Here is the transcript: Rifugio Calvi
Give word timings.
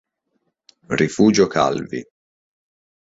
Rifugio 0.89 1.45
Calvi 1.45 2.01